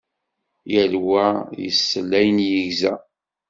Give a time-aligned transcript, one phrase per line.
[0.73, 1.25] Yal wa
[1.61, 2.93] yessel ayen yegza.